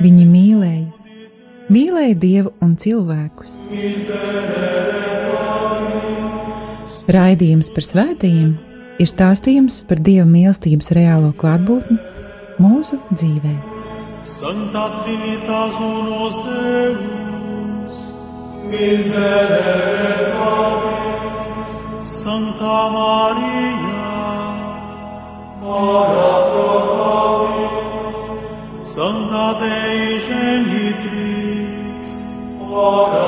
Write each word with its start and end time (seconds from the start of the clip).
Viņi 0.00 0.24
mīlēja, 0.24 0.86
mīlēja 1.68 2.16
Dievu 2.22 2.54
un 2.64 2.74
cilvēkus. 2.80 3.58
Raidījums 7.10 7.68
par 7.74 7.84
svētījumiem 7.84 8.56
ir 9.00 9.08
stāstījums 9.08 9.80
par 9.88 10.00
Dieva 10.04 10.26
mīlestības 10.28 10.90
reālo 10.96 11.30
klātbūtni 11.40 11.96
mūsu 12.60 12.98
dzīvē. 13.12 13.54
Santa 14.24 14.84
Trinitas 15.00 15.76
unos 15.80 16.36
Deus, 16.44 17.96
miserere 18.68 20.12
Pablis, 20.36 21.70
Santa 22.20 22.76
Maria, 22.96 24.10
ora 25.64 26.30
pro 26.50 26.70
nobis, 26.90 27.59
Santa 29.30 29.60
Dei 29.60 30.18
Genitrix, 30.26 32.14
ora 32.66 33.26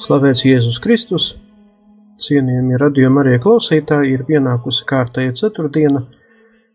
Slavēts 0.00 0.44
Jēzus 0.46 0.78
Kristus! 0.80 1.26
Cienījamie 2.24 2.78
radījumi 2.80 3.20
arī 3.20 3.34
klausītāji 3.44 4.14
ir 4.16 4.24
pienākusi 4.30 4.86
kārtēja 4.88 5.36
ceturtdiena, 5.36 6.00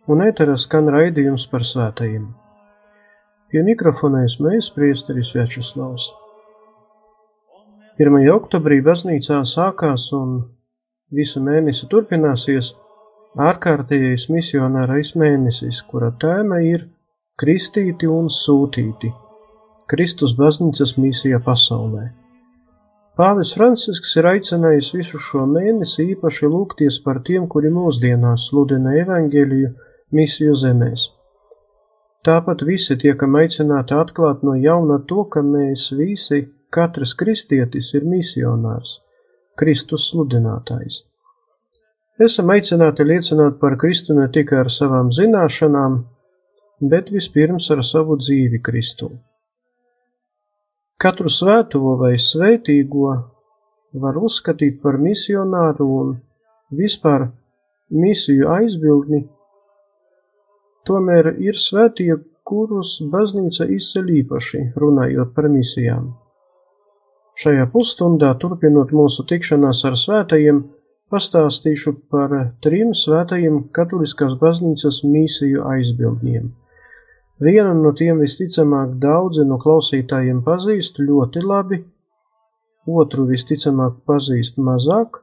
un 0.06 0.22
ēterā 0.28 0.54
skan 0.62 0.92
raidījums 0.94 1.48
par 1.50 1.66
svētajiem. 1.66 2.30
Pie 3.50 3.66
mikrofonēs 3.72 4.38
mēs 4.46 4.70
priesteris 4.78 5.34
Večeslavs. 5.34 6.12
1. 7.98 8.22
oktobrī 8.38 8.84
baznīcā 8.86 9.42
sākās 9.50 10.12
un 10.14 10.38
visu 11.10 11.42
mēnesi 11.42 11.90
turpināsies 11.90 12.76
ārkārtējais 13.40 14.28
misionārais 14.30 15.14
mēnesis, 15.18 15.82
kura 15.90 16.12
tēma 16.22 16.60
ir 16.62 16.86
Kristīti 17.40 18.06
un 18.06 18.28
sūtīti- 18.30 19.10
Kristus 19.90 20.36
baznīcas 20.38 20.98
misija 20.98 21.40
pasaulē. 21.40 22.12
Pāvis 23.18 23.54
Francisks 23.54 24.16
ir 24.18 24.26
aicinājis 24.26 24.94
visu 24.94 25.18
šo 25.18 25.46
mēnesi 25.46 26.06
īpaši 26.14 26.48
lūgties 26.50 27.00
par 27.04 27.22
tiem, 27.26 27.48
kuri 27.48 27.70
mūsdienās 27.70 28.50
sludina 28.50 28.94
evaņģēliju 29.02 29.70
misiju 30.12 30.54
zemēs. 30.54 31.12
Tāpat 32.24 32.64
visi 32.64 32.98
tiekam 32.98 33.36
aicināti 33.36 33.94
atklāt 33.94 34.44
no 34.44 34.54
jauna 34.56 35.00
to, 35.08 35.26
ka 35.26 35.42
mēs 35.42 35.92
visi, 35.98 36.48
katrs 36.70 37.14
kristietis 37.14 37.94
ir 37.94 38.06
misionārs, 38.06 39.02
Kristus 39.58 40.10
sludinātājs. 40.12 41.13
Esam 42.22 42.52
aicināti 42.54 43.02
liecināt 43.10 43.56
par 43.58 43.74
Kristu 43.82 44.14
ne 44.14 44.28
tikai 44.30 44.60
ar 44.62 44.68
savām 44.70 45.08
zināšanām, 45.10 45.96
bet 46.92 47.10
vispirms 47.10 47.72
ar 47.74 47.82
savu 47.82 48.20
dzīvi 48.22 48.60
Kristu. 48.62 49.10
Katru 51.02 51.32
svēto 51.34 51.96
vai 51.98 52.14
svētīgo 52.22 53.16
var 54.04 54.20
uzskatīt 54.22 54.78
par 54.84 55.00
misionāru 55.02 55.88
un 56.02 56.12
vispār 56.70 57.32
misiju 57.90 58.52
aizbildni, 58.60 59.24
tomēr 60.86 61.34
ir 61.42 61.58
svētie, 61.58 62.14
kurus 62.46 63.00
baznīca 63.10 63.66
izceļ 63.74 64.14
īpaši, 64.20 64.64
runājot 64.78 65.34
par 65.34 65.50
misijām. 65.50 66.12
Šajā 67.42 67.66
pusstundā, 67.74 68.36
turpinot 68.38 68.92
mūsu 68.94 69.26
tikšanās 69.26 69.82
ar 69.90 69.98
svētajiem, 69.98 70.62
pastāstīšu 71.14 71.94
par 72.12 72.34
trim 72.66 72.92
svētajiem 72.98 73.62
katoliskās 73.78 74.34
baznīcas 74.42 75.04
misiju 75.06 75.64
aizbildņiem. 75.70 76.52
Vienu 77.44 77.74
no 77.80 77.92
tiem 77.98 78.22
visticamāk 78.24 78.98
daudzi 79.04 79.46
no 79.46 79.60
klausītājiem 79.62 80.42
pazīst 80.46 81.00
ļoti 81.02 81.44
labi, 81.44 81.80
otru 83.04 83.28
visticamāk 83.30 84.02
pazīst 84.10 84.58
mazāk, 84.58 85.22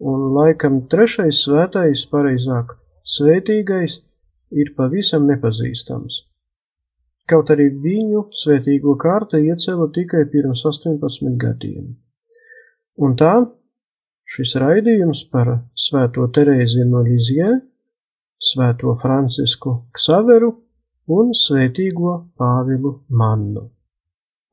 un 0.00 0.30
laikam 0.36 0.82
trešais 0.90 1.44
svētais, 1.46 2.04
pareizāk, 2.10 2.76
svētīgais 3.16 4.00
ir 4.52 4.72
pavisam 4.76 5.28
nepazīstams. 5.30 6.22
Kaut 7.30 7.50
arī 7.54 7.70
viņu 7.84 8.26
svētīgo 8.36 8.98
kārta 9.00 9.40
iecēla 9.40 9.88
tikai 9.96 10.24
pirms 10.32 10.64
18 10.68 11.38
gadiem. 11.40 11.94
Un 13.00 13.14
tā 13.20 13.34
šis 14.34 14.56
raidījums 14.58 15.22
par 15.30 15.50
svēto 15.78 16.26
Terēzi 16.34 16.86
no 16.88 17.04
Lizie, 17.06 17.52
svēto 18.50 18.96
Francisku 19.02 19.76
Ksaveru 19.94 20.50
un 21.14 21.32
svētīgo 21.38 22.18
Pāvilu 22.40 22.98
Mannu. 23.14 23.68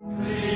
Laudate 0.01 0.50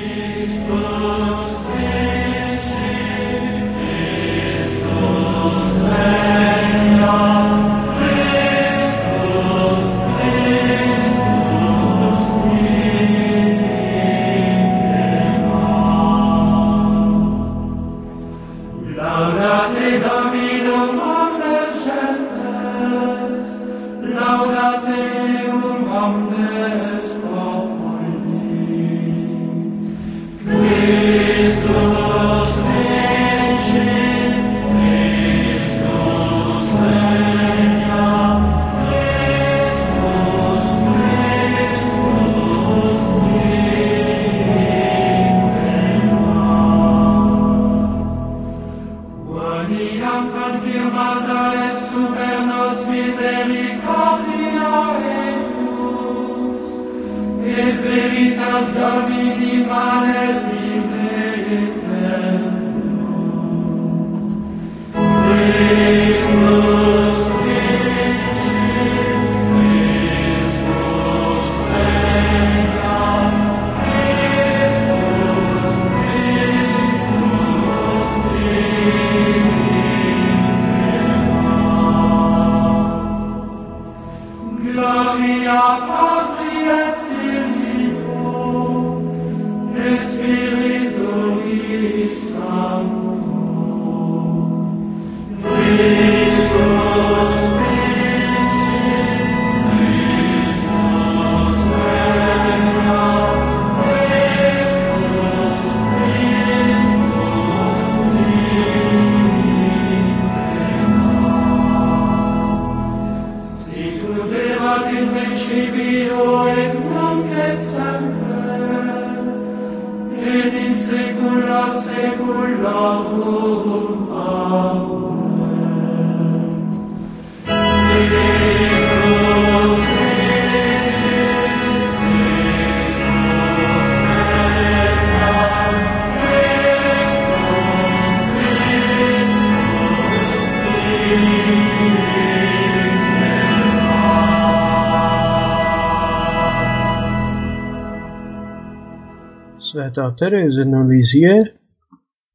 Svētā 149.96 150.12
Terēze 150.12 150.64
no 150.68 150.82
Līzie, 150.84 151.30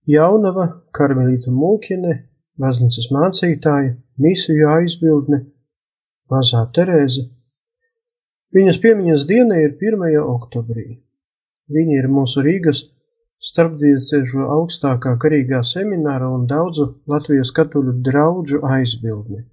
jaunava 0.09 0.63
karmelīta 0.97 1.51
mūkiene, 1.53 2.15
baznīcas 2.57 3.11
mācītāja, 3.13 3.91
misiju 4.17 4.69
aizbildne, 4.79 5.43
mazā 6.33 6.63
Terēze. 6.73 7.27
Viņas 8.57 8.81
piemiņas 8.81 9.27
diena 9.29 9.61
ir 9.61 9.77
1. 9.77 10.17
oktobrī. 10.23 10.87
Viņa 11.69 11.99
ir 11.99 12.09
mūsu 12.09 12.41
Rīgas 12.41 12.81
starpdiecēžu 13.51 14.49
augstākā 14.57 15.13
karīgā 15.21 15.61
semināra 15.61 16.33
un 16.33 16.49
daudzu 16.49 16.89
Latvijas 17.05 17.53
katoļu 17.53 17.99
draudžu 18.09 18.65
aizbildne. 18.65 19.45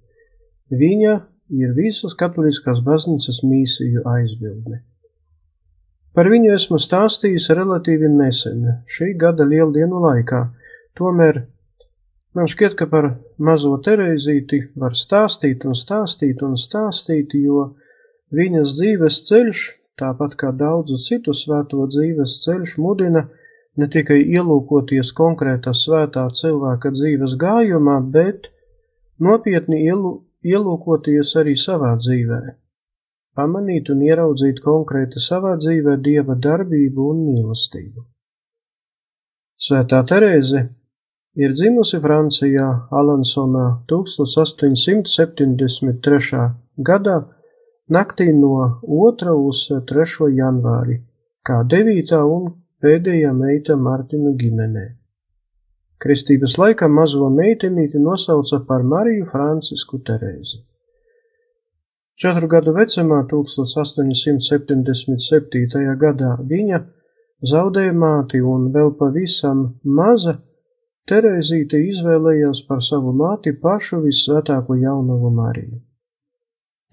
Viņa 0.73 1.17
ir 1.61 1.77
visas 1.77 2.17
katoliskās 2.17 2.81
baznīcas 2.81 3.43
misiju 3.45 4.07
aizbildne. 4.17 4.87
Par 6.19 6.27
viņu 6.27 6.49
esmu 6.51 6.75
stāstījis 6.83 7.45
relatīvi 7.55 8.09
nesen, 8.11 8.63
šī 8.91 9.13
gada 9.21 9.45
lieldienu 9.47 10.01
laikā, 10.03 10.39
tomēr 10.99 11.37
man 12.35 12.49
šķiet, 12.51 12.75
ka 12.75 12.89
par 12.91 13.07
mazo 13.39 13.71
Tereizīti 13.85 14.59
var 14.83 14.97
stāstīt 14.99 15.63
un 15.63 15.79
stāstīt 15.79 16.43
un 16.43 16.59
stāstīt, 16.59 17.37
jo 17.39 17.69
viņas 18.35 18.75
dzīves 18.81 19.21
ceļš, 19.31 19.63
tāpat 20.03 20.35
kā 20.43 20.51
daudzu 20.65 20.99
citu 21.07 21.31
svēto 21.31 21.87
dzīves 21.87 22.35
ceļš, 22.43 22.75
mudina 22.83 23.29
ne 23.79 23.87
tikai 23.87 24.19
ielūkoties 24.19 25.15
konkrētā 25.15 25.71
svētā 25.71 26.27
cilvēka 26.43 26.97
dzīves 26.99 27.39
gājumā, 27.39 28.01
bet 28.11 28.51
nopietni 29.23 29.85
ielūkoties 29.87 31.37
arī 31.39 31.55
savā 31.55 31.95
dzīvē 32.03 32.58
pamanīt 33.39 33.87
un 33.93 33.99
ieraudzīt 34.03 34.57
konkrēti 34.65 35.23
savā 35.23 35.53
dzīvē 35.63 35.93
dieva 36.03 36.35
darbību 36.47 36.99
un 37.13 37.17
mīlestību. 37.29 38.01
Svētā 39.59 39.99
Terēze 40.11 40.59
ir 41.43 41.49
dzimusi 41.55 41.97
Francijā 42.03 42.67
Alansonā 42.99 43.67
1873. 43.91 46.43
gadā 46.89 47.17
naktī 47.97 48.27
no 48.35 48.53
2. 48.83 49.33
uz 49.49 49.59
3. 49.91 50.29
janvāri, 50.37 50.95
kā 51.43 51.57
9. 51.75 52.23
un 52.37 52.43
pēdējā 52.83 53.31
meita 53.35 53.73
Martina 53.75 54.31
ģimenē. 54.43 54.85
Kristības 55.99 56.53
laikā 56.61 56.87
mazo 56.87 57.27
meitenīti 57.35 57.97
nosauca 57.99 58.57
par 58.67 58.81
Mariju 58.87 59.25
Francisku 59.31 59.95
Terēzi. 60.07 60.57
Četru 62.19 62.51
gadu 62.51 62.75
vecumā, 62.75 63.23
1877. 63.31 65.95
gadā, 66.03 66.35
viņa 66.51 66.77
zaudēja 67.47 67.95
māti 67.95 68.43
un 68.43 68.67
vēl 68.75 68.91
pavisam 68.99 69.79
maza 69.83 70.35
Terēzīte 71.09 71.79
izvēlējās 71.89 72.59
par 72.67 72.83
savu 72.85 73.09
māti 73.17 73.49
pašu 73.63 73.97
vissvētāko 74.03 74.75
jaunavu 74.77 75.31
Mariju. 75.33 75.79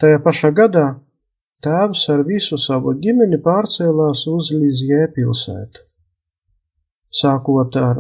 Tajā 0.00 0.19
pašā 0.25 0.50
gadā 0.56 0.87
tēvs 1.64 2.02
ar 2.14 2.20
visu 2.25 2.56
savu 2.56 2.94
ģimeni 3.02 3.38
pārcēlās 3.44 4.20
uz 4.32 4.46
Lizjē 4.56 5.02
pilsētu. 5.17 5.79
Sākot 7.20 7.72
ar 7.82 7.96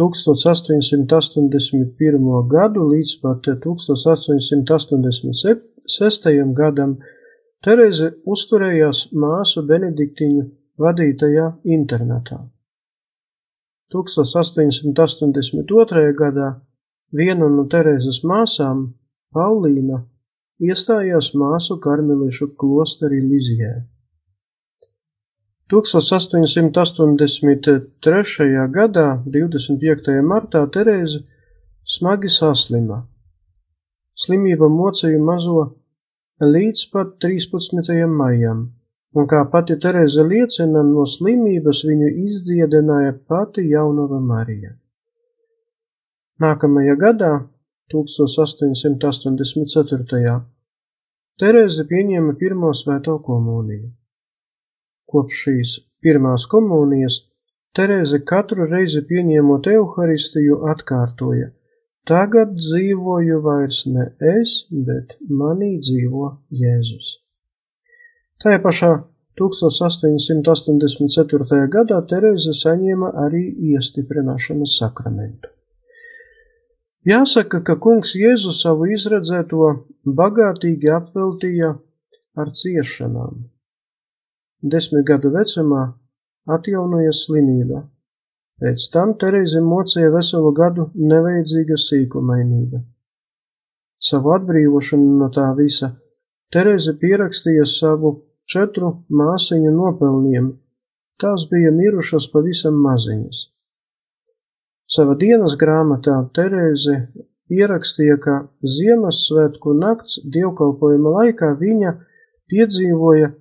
1881. 0.00 2.48
gadu 2.54 2.82
līdz 2.94 3.12
pat 3.20 3.40
1887 3.66 5.71
sestajam 5.88 6.54
gadam 6.54 6.98
Tereze 7.62 8.10
uzturējās 8.26 9.12
māsu 9.14 9.62
Benediktiņu 9.66 10.42
vadītajā 10.82 11.52
internatā. 11.76 12.38
1882. 13.92 16.12
gadā 16.18 16.48
viena 17.12 17.48
no 17.52 17.64
Terēzes 17.70 18.24
māsām, 18.26 18.94
Paulīna, 19.32 19.98
iestājās 20.58 21.34
māsu 21.38 21.78
karmelišu 21.80 22.46
klosterī 22.58 23.20
Lizijē. 23.22 23.86
1883. 25.70 28.68
gadā, 28.74 29.22
25. 29.24 30.22
martā, 30.26 30.66
Terēze 30.74 31.22
smagi 31.86 32.28
saslima 32.28 33.11
Slimība 34.12 34.68
mocīja 34.68 35.16
mazo 35.24 35.72
līdz 36.44 36.80
pat 36.92 37.14
13. 37.24 38.04
maijam, 38.12 38.76
un 39.16 39.24
kā 39.30 39.38
pati 39.52 39.78
Tereza 39.80 40.22
liecina, 40.26 40.82
no 40.84 41.06
slimības 41.08 41.80
viņu 41.88 42.08
izdziedināja 42.26 43.12
pati 43.28 43.62
jaunava 43.70 44.18
Marija. 44.20 44.70
Nākamajā 46.44 46.94
gadā, 47.00 47.32
1884. 47.94 50.36
Tereze 51.40 51.82
pieņēma 51.88 52.32
pirmo 52.42 52.70
svēto 52.76 53.14
komuniju. 53.30 53.88
Kopš 55.08 55.34
šīs 55.46 55.70
pirmās 56.04 56.42
komunijas 56.52 57.16
Tereze 57.72 58.18
katru 58.28 58.68
reizi 58.68 59.00
pieņemot 59.08 59.64
evaharistiju 59.72 60.54
atkārtoja– 60.74 61.48
Tagad 62.08 62.56
dzīvoju 62.58 63.36
vairs 63.44 63.84
ne 63.86 64.08
es, 64.18 64.66
bet 64.70 65.16
manī 65.30 65.78
dzīvo 65.78 66.38
Jēzus. 66.50 67.18
Tajā 68.42 68.58
pašā 68.64 69.04
1884. 69.38 71.68
gadā 71.70 72.02
Terēze 72.10 72.52
saņēma 72.58 73.08
arī 73.26 73.44
iestiprināšanas 73.70 74.72
sakramentu. 74.80 75.48
Jāsaka, 77.06 77.62
ka 77.62 77.74
kungs 77.78 78.16
Jēzu 78.18 78.52
savu 78.54 78.86
izredzēto 78.94 79.86
bagātīgi 80.18 80.90
apveltīja 80.98 81.70
ar 82.34 82.48
ciešanām. 82.50 83.46
Desmit 84.62 85.06
gadu 85.06 85.30
vecumā 85.34 85.94
atjaunoja 86.50 87.12
slimība, 87.14 87.91
Pēc 88.62 88.84
tam 88.94 89.12
Terēzi 89.18 89.58
mocīja 89.66 90.12
veselu 90.14 90.50
gadu 90.54 90.84
nevajadzīga 90.94 91.74
sīkumainība. 91.84 92.78
Savu 94.08 94.34
atbrīvošanu 94.36 95.16
no 95.18 95.26
tā 95.34 95.48
visa 95.58 95.88
Terēze 96.54 96.92
pierakstīja 97.00 97.64
savu 97.66 98.12
četru 98.52 98.90
māsiņu 99.20 99.72
nopelniem, 99.74 100.50
tās 101.22 101.48
bija 101.50 101.72
mirušas 101.74 102.28
pavisam 102.30 102.76
maziņas. 102.84 103.40
Sava 104.94 105.16
dienas 105.18 105.56
grāmatā 105.58 106.18
Terēze 106.38 106.98
ierakstīja, 107.58 108.18
ka 108.22 108.36
Ziemassvētku 108.76 109.74
nakts 109.80 110.20
dievkalpojuma 110.36 111.16
laikā 111.16 111.50
viņa 111.64 111.96
piedzīvoja, 112.52 113.32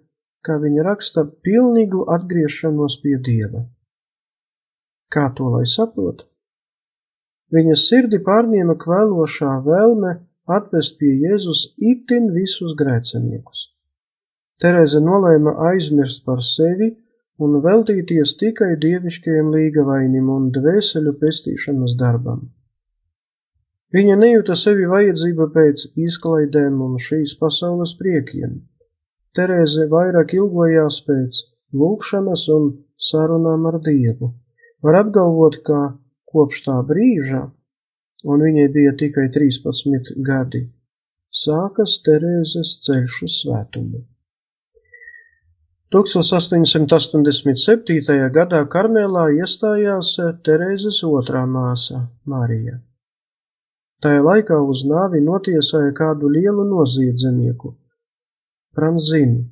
kā 0.41 0.57
viņa 0.65 0.87
raksta, 0.89 1.27
pilnīgu 1.45 2.07
atgriešanos 2.15 2.97
pie 3.03 3.19
Dieva. 3.27 3.67
Kā 5.11 5.27
to 5.35 5.49
lai 5.53 5.65
saprot? 5.67 6.23
Viņas 7.51 7.87
sirdi 7.89 8.21
pārņēma 8.23 8.77
kvēlošā 8.79 9.57
vēlme 9.65 10.13
atvest 10.57 10.97
pie 10.99 11.11
Jēzus 11.25 11.65
itin 11.91 12.31
visus 12.35 12.75
grēciniekus. 12.79 13.67
Terēze 14.61 15.01
nolēma 15.03 15.55
aizmirst 15.71 16.23
par 16.23 16.43
sevi 16.45 16.91
un 17.41 17.59
veltīties 17.65 18.35
tikai 18.39 18.71
dievišķajam 18.85 19.51
līgavainim 19.55 20.27
un 20.31 20.49
dvēseļu 20.55 21.15
pestīšanas 21.21 21.95
darbam. 21.99 22.43
Viņa 23.91 24.15
nejūta 24.21 24.55
sevi 24.55 24.85
vajadzību 24.87 25.47
pēc 25.55 25.87
izklaidēm 26.05 26.77
un 26.85 26.99
šīs 27.07 27.33
pasaules 27.41 27.97
priekiem. 27.99 28.61
Terēze 29.35 29.89
vairāk 29.91 30.35
ilgojās 30.37 31.01
pēc 31.07 31.41
lūkšanas 31.81 32.45
un 32.55 32.69
sarunām 33.09 33.67
ar 33.71 33.79
Dievu. 33.83 34.31
Var 34.81 34.95
apgalvot, 34.97 35.59
ka 35.65 35.79
kopš 36.31 36.63
tā 36.65 36.77
brīža, 36.87 37.41
un 38.25 38.45
viņai 38.45 38.67
bija 38.73 38.91
tikai 38.97 39.27
13 39.33 40.15
gadi, 40.25 40.61
sākas 41.29 42.01
Terēzes 42.05 42.69
ceļš 42.85 43.13
uz 43.27 43.33
svētumu. 43.43 43.99
1887. 45.91 48.31
gadā 48.31 48.61
Karmelā 48.71 49.25
iestājās 49.35 50.15
Terēzes 50.45 51.03
otrā 51.03 51.43
māsa 51.43 52.07
Marija. 52.23 52.79
Tajā 54.01 54.21
laikā 54.25 54.57
uz 54.65 54.81
nāvi 54.87 55.19
notiesāja 55.21 55.91
kādu 55.93 56.29
lielu 56.31 56.63
noziedznieku, 56.65 57.75
Pranzini. 58.73 59.43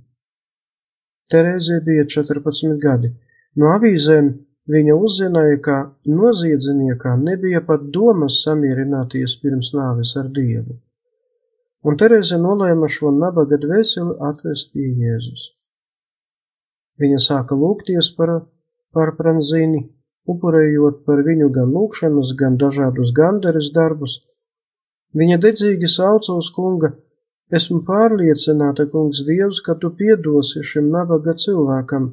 Terēzē 1.29 1.83
bija 1.85 2.07
14 2.07 2.79
gadi. 2.81 3.11
No 3.59 3.75
avīzēm 3.75 4.31
viņa 4.67 4.95
uzzināja, 4.95 5.59
ka 5.65 5.77
noziedzniekam 6.05 7.23
nebija 7.23 7.61
pat 7.65 7.85
domas 7.95 8.41
samierināties 8.45 9.37
pirms 9.43 9.71
nāves 9.77 10.15
ar 10.19 10.27
Dievu, 10.35 10.79
un 11.83 11.99
Terēze 12.01 12.41
nolēma 12.41 12.89
šo 12.91 13.13
nabaga 13.15 13.61
dvēseli 13.61 14.17
atvest 14.31 14.73
pie 14.73 14.89
Jēzus. 15.03 15.53
Viņa 16.99 17.19
sāka 17.23 17.55
lūgties 17.55 18.11
par, 18.17 18.33
par 18.91 19.13
Pranzini, 19.15 19.85
upurējot 20.27 21.05
par 21.05 21.21
viņu 21.27 21.47
gan 21.55 21.69
lūkšanas, 21.75 22.33
gan 22.39 22.57
dažādus 22.63 23.13
gandaras 23.15 23.71
darbus. 23.75 24.19
Viņa 25.15 25.39
dedzīgi 25.45 25.87
sauca 25.89 26.35
uz 26.41 26.49
kunga: 26.55 26.91
Esmu 27.49 27.79
pārliecināta, 27.87 28.85
kungs 28.91 29.23
Dievs, 29.25 29.61
ka 29.65 29.73
tu 29.81 29.89
piedosi 30.01 30.61
šim 30.71 30.91
nabaga 30.93 31.33
cilvēkam. 31.43 32.11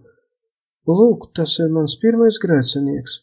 Lūk, 0.86 1.30
tas 1.34 1.58
ir 1.62 1.70
mans 1.74 1.96
pirmais 2.02 2.38
grēcinieks. 2.42 3.20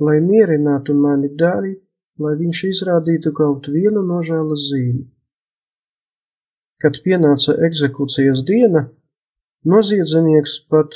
Lai 0.00 0.18
mierinātu 0.24 0.94
mani 0.96 1.30
dari, 1.42 1.74
lai 2.18 2.36
viņš 2.38 2.62
izrādītu 2.70 3.32
kaut 3.36 3.68
vienu 3.70 4.02
nožēlas 4.06 4.70
zīmi. 4.70 5.04
Kad 6.80 7.02
pienāca 7.04 7.54
eksekūcijas 7.68 8.42
diena, 8.48 8.88
Noziedznieks 9.68 10.54
pat 10.72 10.94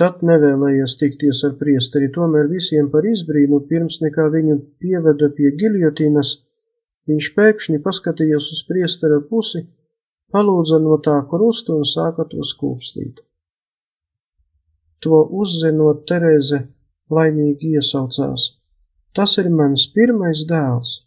tad 0.00 0.22
nevēlējies 0.24 0.94
tikties 0.96 1.42
ar 1.44 1.58
priesteri, 1.60 2.08
tomēr 2.14 2.48
visiem 2.48 2.88
par 2.88 3.04
izbrīnu, 3.04 3.58
pirms 3.68 3.98
nekā 4.00 4.30
viņu 4.32 4.56
pieveda 4.80 5.28
pie 5.36 5.50
giljotīnas, 5.60 6.30
viņš 7.04 7.28
pēkšņi 7.36 7.82
paskatījās 7.84 8.48
uz 8.54 8.64
priestera 8.70 9.20
pusi, 9.20 9.66
palūdza 10.32 10.80
no 10.86 10.96
tā 11.04 11.18
krustu 11.28 11.76
un 11.76 11.84
sāka 11.84 12.24
to 12.32 12.48
skūpstīt. 12.48 13.20
To 15.04 15.22
uzzinot, 15.42 16.04
Terēze 16.08 16.62
laimīgi 17.12 17.76
iesaucās. 17.76 18.46
Tas 19.16 19.36
ir 19.40 19.50
mans 19.52 19.86
pirmais 19.94 20.44
dēls. 20.48 21.02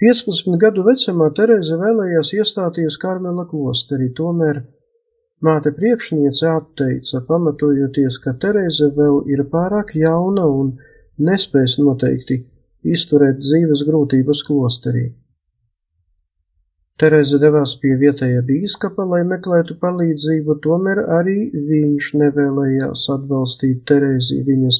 15 0.00 0.58
gadu 0.60 0.84
vecumā 0.84 1.30
Terēze 1.36 1.78
vēlējās 1.80 2.34
iestāties 2.36 2.98
Karmela 3.00 3.46
klosterī, 3.48 4.10
tomēr 4.16 4.60
māte 5.40 5.72
priekšniece 5.76 6.50
atteica, 6.52 7.22
pamatojoties, 7.28 8.18
ka 8.24 8.34
Terēze 8.42 8.90
vēl 8.96 9.22
ir 9.32 9.46
pārāk 9.52 9.94
jauna 9.96 10.44
un 10.52 10.74
nespēs 11.16 11.78
noteikti 11.80 12.42
izturēt 12.84 13.40
dzīves 13.40 13.86
grūtības 13.88 14.44
klosterī. 14.46 15.06
Terēze 16.96 17.36
devās 17.40 17.74
pie 17.80 17.90
vietējā 18.00 18.40
bīskapa, 18.48 19.04
lai 19.04 19.18
meklētu 19.28 19.74
palīdzību, 19.82 20.54
tomēr 20.64 21.02
arī 21.18 21.50
viņš 21.52 22.06
nevēlējās 22.22 23.02
atbalstīt 23.12 23.82
Terēzi 23.90 24.36
viņas 24.46 24.78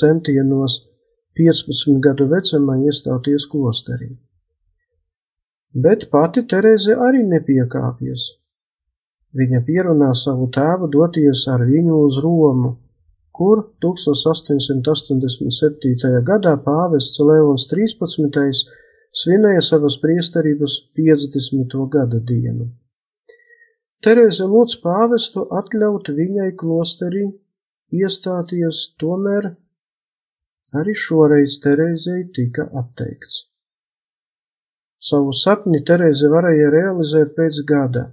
centienos 0.00 0.74
15 1.40 2.02
gadu 2.04 2.24
vecumā 2.34 2.74
iestāties 2.90 3.42
klosterī. 3.48 4.10
Bet 5.86 6.00
pati 6.12 6.44
Terēze 6.52 6.92
arī 7.08 7.24
nepiekāpjas. 7.32 8.22
Viņa 9.34 9.64
pierunā 9.66 10.12
savu 10.14 10.46
tēvu 10.54 10.86
doties 10.92 11.40
ar 11.50 11.64
viņu 11.66 11.96
uz 12.04 12.20
Romu, 12.22 12.76
kur 13.34 13.64
1887. 13.82 16.22
gadā 16.28 16.54
pāvests 16.68 17.18
Leons 17.24 17.66
13. 17.72 18.83
Svinēja 19.14 19.62
savas 19.62 19.98
priesterības 20.02 20.78
50. 20.98 21.76
gada 21.90 22.20
dienu. 22.30 22.70
Terēze 24.04 24.46
lūdz 24.50 24.80
pāvestu 24.82 25.46
atļaut 25.60 26.10
viņai 26.16 26.50
klosterī 26.60 27.24
iestāties, 27.94 28.80
tomēr 29.00 29.54
arī 30.74 30.94
šoreiz 30.98 31.60
Terēzei 31.62 32.26
tika 32.36 32.66
atteikts. 32.80 33.44
Savu 35.04 35.32
sapni 35.36 35.80
Terēze 35.88 36.28
varēja 36.32 36.68
realizēt 36.74 37.32
pēc 37.38 37.62
gada. 37.68 38.04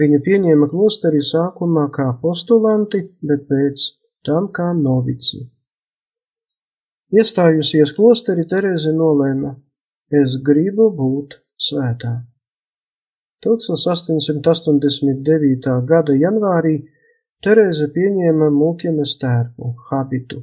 Viņa 0.00 0.20
pieņēma 0.26 0.68
klosteri 0.70 1.22
sākumā 1.24 1.88
kā 1.94 2.06
postulanti, 2.22 3.02
bet 3.26 3.46
pēc 3.48 3.86
tam 4.26 4.48
kā 4.54 4.70
novici. 4.76 5.42
Iestājusies 7.10 7.92
klosteri, 7.96 8.46
Terēze 8.46 8.92
nolēma: 8.94 9.56
Es 10.10 10.34
gribu 10.42 10.90
būt 10.90 11.38
svētā. 11.54 12.26
1889. 13.46 15.86
gada 15.86 16.10
janvārī 16.18 16.90
Terēze 17.46 17.86
pieņēma 17.94 18.50
mūķenes 18.52 19.16
tērpu, 19.22 19.70
habitu, 19.86 20.42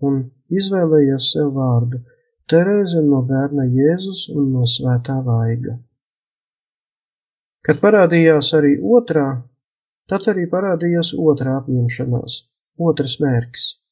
un 0.00 0.32
izvēlējās 0.48 1.36
sev 1.36 1.52
vārdu 1.58 2.00
Terēze 2.48 3.04
no 3.04 3.20
bērna 3.28 3.68
Jēzus 3.68 4.32
un 4.32 4.56
no 4.56 4.64
svētā 4.64 5.20
vaiga. 5.28 5.76
Kad 7.64 7.80
parādījās 7.84 8.56
arī 8.56 8.80
otrā, 8.80 9.44
tad 10.08 10.28
arī 10.32 10.48
parādījās 10.48 11.12
otrā 11.14 11.60
apņemšanās, 11.60 12.32
otrs 12.88 13.20
mērķis. 13.20 13.83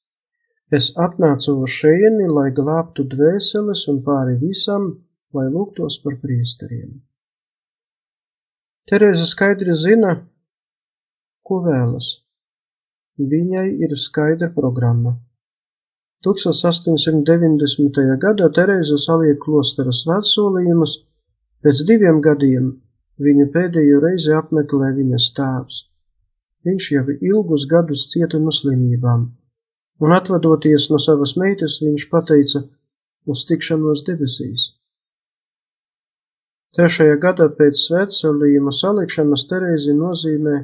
Es 0.73 0.89
atnācu 0.97 1.59
uz 1.67 1.73
šejieni, 1.77 2.27
lai 2.33 2.49
glābtu 2.57 3.05
dvēseles 3.15 3.83
un 3.93 3.99
pāri 4.07 4.39
visam, 4.41 4.87
lai 5.37 5.49
lūgtos 5.53 5.99
par 6.05 6.17
priesteriem. 6.23 6.95
Terēze 8.89 9.27
skaidri 9.29 9.75
zina, 9.77 10.15
ko 11.45 11.61
vēlas. 11.67 12.09
Viņai 13.21 13.67
ir 13.85 13.93
skaidra 14.01 14.49
programma. 14.55 15.13
1890. 16.25 18.01
gadā 18.25 18.49
Terēza 18.57 18.97
saliek 19.05 19.39
klostera 19.45 19.93
svētsolījumus, 19.93 20.97
pēc 21.63 21.85
diviem 21.87 22.23
gadiem 22.25 22.73
viņu 23.23 23.49
pēdējo 23.55 24.01
reizi 24.07 24.33
apmeklē 24.39 24.93
viņas 24.97 25.29
tēvs. 25.37 25.85
Viņš 26.65 26.91
jau 26.95 27.05
ilgus 27.19 27.67
gadus 27.71 28.07
cieta 28.13 28.39
no 28.39 28.55
slimībām, 28.55 29.29
un 30.01 30.15
atvadoties 30.17 30.89
no 30.91 31.01
savas 31.03 31.37
meitas, 31.37 31.81
viņš 31.85 32.09
pateica 32.13 32.65
uz 33.27 33.45
tikšanos 33.49 34.05
debesīs. 34.09 34.73
Trešajā 36.73 37.19
gadā 37.21 37.51
pēc 37.53 37.77
svētsolījuma 37.77 38.73
salikšanas 38.73 39.45
Terēzi 39.51 39.93
nozīmē 39.97 40.63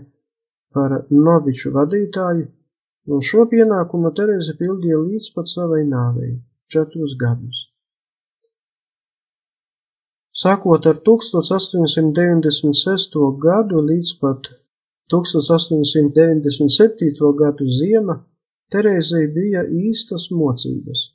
par 0.72 1.02
noviču 1.12 1.74
vadītāju 1.74 2.46
un 3.12 3.20
šo 3.24 3.44
pienākumu 3.50 4.10
Terēze 4.16 4.54
pildīja 4.60 4.98
līdz 5.02 5.26
pat 5.34 5.46
savai 5.52 5.82
nāvei- 5.88 6.32
četrus 6.72 7.12
gadus. 7.20 7.58
Sākot 10.38 10.86
ar 10.86 11.00
1896. 11.02 13.34
gadu 13.42 13.82
līdz 13.82 14.10
pat 14.20 14.46
1897. 15.10 17.32
gadu 17.40 17.64
ziema, 17.80 18.14
Terēzei 18.72 19.26
bija 19.32 19.62
īstas 19.64 20.28
mocības. 20.34 21.06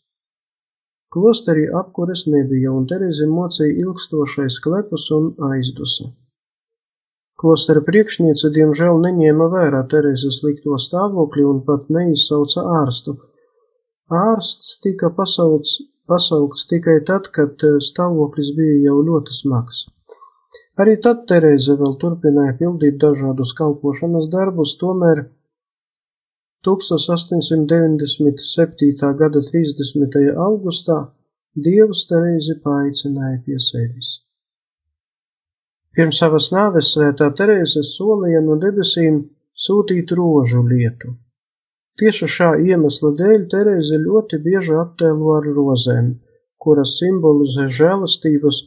Klosterī 1.13 1.67
apkures 1.79 2.23
nebija, 2.25 2.71
un 2.73 2.87
Terēzi 2.89 3.27
mocīja 3.29 3.75
ilgstošais 3.83 4.57
klepus 4.63 5.11
un 5.13 5.27
aizdusa. 5.51 6.07
Klostera 7.43 7.83
priekšniece 7.85 8.49
diemžēl 8.55 8.97
neņēma 9.03 9.49
vērā 9.53 9.83
Terēzes 9.91 10.39
slikto 10.39 10.79
stāvokli 10.81 11.45
un 11.49 11.61
pat 11.67 11.89
neizsauca 11.93 12.65
ārstu. 12.79 13.15
Ārsts 14.23 14.79
tika 14.85 15.11
pasauc, 15.17 15.75
pasaukts 16.09 16.65
tikai 16.71 16.99
tad, 17.09 17.29
kad 17.37 17.67
eh, 17.69 17.77
stāvoklis 17.89 18.49
bija 18.57 18.79
jau 18.87 18.97
ļoti 19.09 19.37
smags. 19.43 19.85
Arī 20.81 20.97
tad 21.05 21.25
Terēze 21.29 21.77
vēl 21.77 21.97
turpināja 22.01 22.57
pildīt 22.61 22.97
dažādus 23.01 23.53
kalpošanas 23.61 24.29
darbus, 24.33 24.73
tomēr 24.81 25.25
1897. 26.63 28.95
gada 29.19 29.43
30. 29.43 30.31
augustā 30.39 31.11
Dievs 31.65 32.07
Terēzi 32.07 32.55
paaicināja 32.63 33.43
pie 33.43 33.59
sevis. 33.59 34.23
Pirms 35.91 36.23
savas 36.23 36.47
nāves 36.55 36.95
svētā 36.95 37.27
Terēze 37.35 37.83
solīja 37.89 38.39
no 38.45 38.55
debesīm 38.63 39.27
sūtīt 39.65 40.07
rožu 40.15 40.63
lietu. 40.69 41.11
Tieši 41.99 42.27
šā 42.37 42.49
iemesla 42.69 43.11
dēļ 43.19 43.41
Terēze 43.51 43.99
ļoti 44.05 44.39
bieži 44.47 44.73
attēlo 44.85 45.35
ar 45.41 45.51
rozēm, 45.59 46.07
kuras 46.63 46.91
simbolizē 47.01 47.65
žēlastības, 47.81 48.57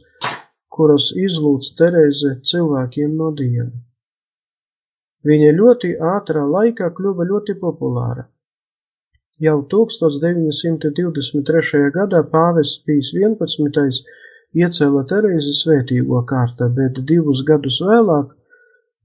kuras 0.69 1.05
izlūdz 1.17 1.73
Terēze 1.81 2.29
cilvēkiem 2.45 3.17
no 3.17 3.33
Dieva. 3.41 3.86
Viņa 5.25 5.49
ļoti 5.57 5.97
ātrā 5.97 6.45
laikā 6.45 6.93
kļuva 6.97 7.23
ļoti 7.25 7.53
populāra. 7.61 8.27
Jau 9.41 9.65
1923. 9.71 11.89
gadā 11.93 12.23
pāvests 12.31 12.83
Pīs 12.85 13.13
11. 13.13 14.01
iecēla 14.53 15.03
Terēzi 15.09 15.53
svētīgo 15.57 16.25
kārtā, 16.29 16.69
bet 16.73 16.99
divus 17.09 17.43
gadus 17.45 17.81
vēlāk, 17.81 18.27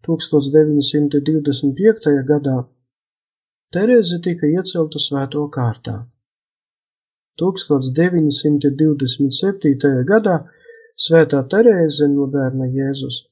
1925. 0.06 2.24
gadā, 2.30 2.64
Terēze 3.72 4.20
tika 4.24 4.46
iecelta 4.46 4.98
svēto 5.00 5.48
kārtā. 5.48 6.06
1927. 7.40 10.04
gadā 10.12 10.36
Svētā 11.02 11.40
Terēze 11.48 12.06
no 12.12 12.26
bērna 12.32 12.66
Jēzus 12.68 13.31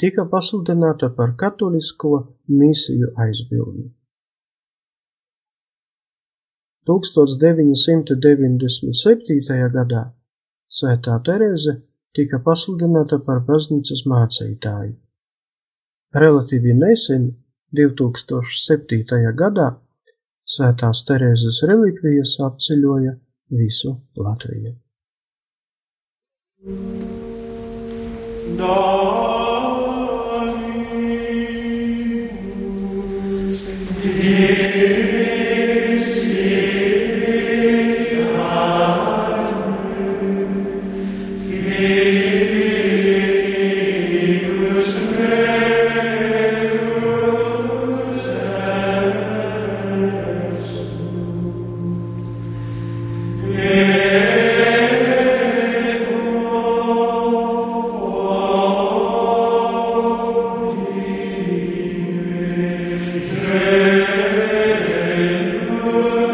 tika 0.00 0.24
pasludināta 0.30 1.10
par 1.16 1.36
katolisko 1.36 2.36
misiju 2.48 3.06
aizbildni. 3.16 3.94
1997. 6.86 9.70
gadā 9.76 10.02
Svētā 10.72 11.14
Terēze 11.26 11.72
tika 12.16 12.38
pasludināta 12.42 13.16
par 13.26 13.38
baznīcas 13.46 14.00
mācītāju. 14.08 14.94
Relatīvi 16.22 16.72
nesen, 16.76 17.22
2007. 17.76 19.32
gadā, 19.36 19.68
Svētās 20.42 21.04
Terēzes 21.08 21.62
relikvijas 21.70 22.32
apceļoja 22.48 23.12
visu 23.60 23.90
Latviju. 24.18 24.72
here. 34.22 35.11
Oh. 65.94 66.31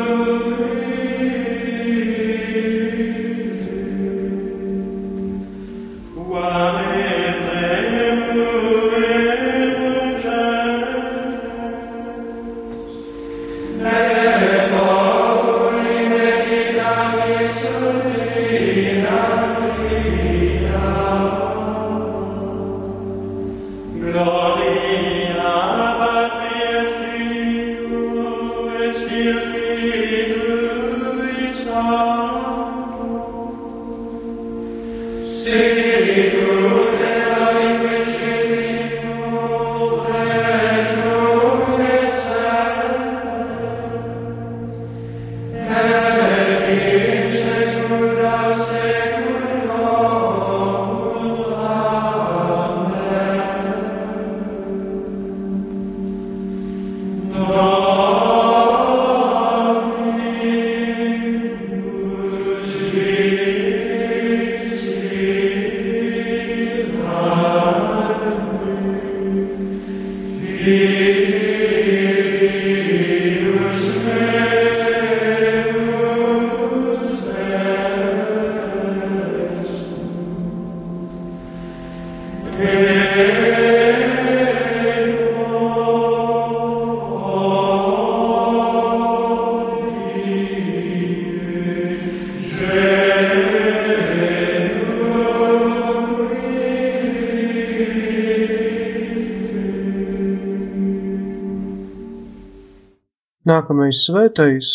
Nākamais 103.68 103.98
svētais 104.00 104.68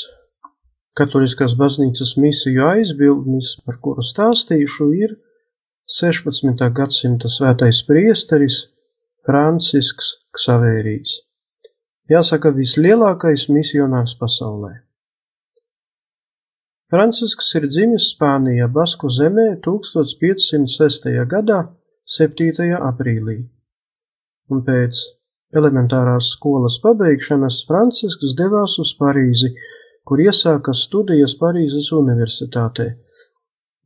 katoliskās 0.94 1.56
baznīcas 1.58 2.12
misiju 2.22 2.62
aizbildnis, 2.68 3.56
par 3.66 3.80
kuru 3.82 4.04
stāstīšu, 4.06 4.86
ir 4.94 5.16
16. 5.90 6.62
gadsimta 6.78 7.32
svētais 7.34 7.80
priesteris 7.88 8.60
Francisks 9.26 10.12
Ksavērijas. 10.38 11.16
Jāsaka, 12.14 12.52
vislielākais 12.54 13.48
misionārs 13.50 14.14
pasaulē. 14.20 14.76
Francisks 16.94 17.50
ir 17.58 17.66
dzimis 17.74 18.12
Spānijā, 18.14 18.70
Basku 18.70 19.10
zemē 19.10 19.56
1506. 19.66 21.10
gadā 21.34 21.64
7. 22.06 22.70
aprīlī, 22.94 23.40
un 24.54 24.62
pēc 24.70 25.02
elementārās 25.60 26.34
skolas 26.36 26.80
pabeigšanas 26.84 27.62
Francisks 27.68 28.36
devās 28.40 28.78
uz 28.84 28.92
Parīzi, 29.00 29.54
kur 30.08 30.22
iesāka 30.24 30.76
studijas 30.76 31.36
Parīzes 31.40 31.92
universitātē, 31.96 32.90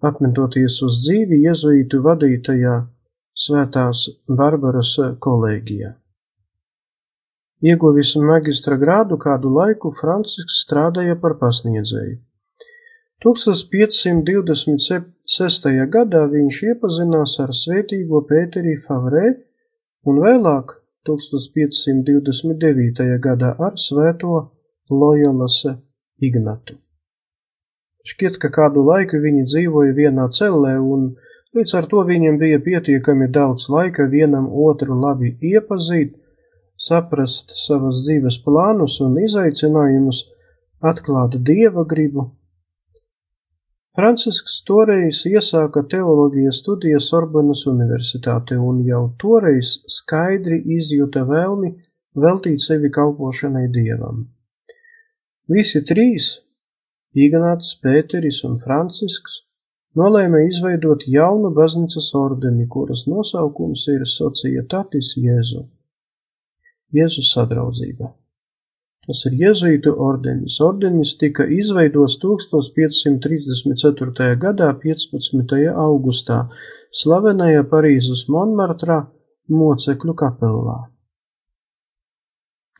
apmetoties 0.09 0.81
uz 0.87 0.93
dzīvi 1.05 1.43
jezuītu 1.45 2.01
vadītajā 2.05 2.75
Svētās 3.37 4.07
Barbaras 4.39 4.95
kolēģijā. 5.21 5.93
Ieguvis 7.65 8.11
magistra 8.21 8.75
grādu 8.77 9.17
kādu 9.21 9.49
laiku 9.53 9.91
Francisks 9.99 10.63
strādāja 10.63 11.15
par 11.21 11.33
pasniedzēju. 11.41 12.17
1526. 13.25 15.69
gadā 15.93 16.23
viņš 16.33 16.55
iepazinās 16.71 17.33
ar 17.41 17.51
svētīgo 17.59 18.19
Pēteri 18.29 18.75
Favrē 18.83 19.25
un 20.05 20.15
vēlāk 20.21 20.67
1529. 21.07 23.07
gadā 23.23 23.55
ar 23.67 23.73
svēto 23.79 24.41
Lojolas 24.91 25.63
Ignatu. 26.19 26.75
Šķiet, 28.07 28.37
ka 28.39 28.49
kādu 28.53 28.85
laiku 28.87 29.19
viņi 29.23 29.43
dzīvoja 29.49 29.95
vienā 29.97 30.29
cellē, 30.31 30.77
un 30.79 31.17
līdz 31.57 31.73
ar 31.79 31.85
to 31.91 32.03
viņiem 32.07 32.37
bija 32.39 32.59
pietiekami 32.63 33.27
daudz 33.33 33.67
laika 33.73 34.05
vienam 34.07 34.47
otru 34.47 34.95
labi 34.95 35.33
iepazīt, 35.51 36.15
saprast 36.77 37.51
savas 37.57 38.05
dzīves 38.05 38.39
plānus 38.45 39.01
un 39.03 39.17
izaicinājumus, 39.19 40.23
atklāt 40.79 41.39
dieva 41.43 41.83
gribu 41.89 42.36
Francisks 43.97 44.59
toreiz 44.61 45.23
iesāka 45.25 45.81
teoloģijas 45.89 46.59
studijas 46.61 47.07
Sorbonas 47.09 47.63
universitātē 47.65 48.53
un 48.61 48.83
jau 48.85 48.99
toreiz 49.23 49.71
skaidri 49.89 50.59
izjuta 50.75 51.23
vēlmi 51.25 51.71
veltīt 52.25 52.61
sevi 52.61 52.91
kalpošanai 52.93 53.63
dievam. 53.73 54.19
Visi 55.49 55.81
trīs- 55.81 56.27
Ignāts, 57.25 57.71
Pēteris 57.81 58.43
un 58.45 58.59
Francisks- 58.67 59.41
nolēma 60.01 60.43
izveidot 60.45 61.07
jaunu 61.15 61.49
baznīcas 61.57 62.13
ordeni, 62.21 62.67
kuras 62.69 63.07
nosaukums 63.09 63.87
ir 63.95 64.05
Societatis 64.05 65.15
Jēzu. 65.17 65.65
Jēzus 66.93 67.33
sadraudzība. 67.33 68.13
Tas 69.07 69.21
ir 69.29 69.37
Jēzuītu 69.39 69.93
ordenis. 70.03 70.57
Ordenis 70.59 71.13
tika 71.19 71.45
izveidots 71.47 72.17
1534. 72.19 74.35
gadā 74.41 74.67
15. 74.81 75.61
augustā 75.71 76.49
slavenajā 76.91 77.63
Parīzes 77.71 78.25
Monmartrā 78.27 79.07
mocekļu 79.47 80.13
kapelā. 80.23 80.75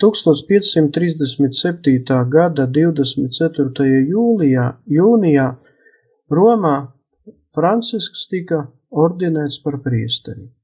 1537. 0.03 2.19
gada 2.35 2.67
24. 2.67 3.87
jūlijā, 4.11 4.65
jūnijā 4.99 5.47
Romā 6.29 6.91
Francisks 7.55 8.27
tika 8.29 8.67
ordinēts 8.91 9.63
par 9.63 9.79
priesteri. 9.81 10.56